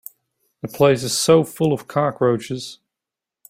[0.63, 2.79] The place is so full of cockroaches.